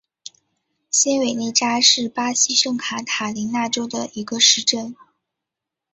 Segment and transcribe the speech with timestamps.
[0.89, 4.95] 新韦内扎是巴西圣卡塔琳娜州的一个市镇。